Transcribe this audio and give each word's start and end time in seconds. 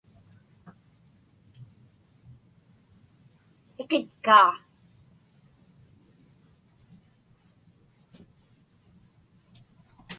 Iqitkaa. 3.81 4.51